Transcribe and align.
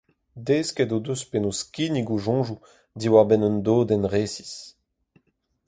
Desket 0.47 0.89
o 0.97 0.99
deus 1.05 1.21
penaos 1.31 1.59
kinnig 1.73 2.07
o 2.15 2.17
soñjoù 2.25 2.59
diwar-benn 2.99 3.47
un 3.49 3.57
dodenn 3.65 4.09
resis. 4.13 4.53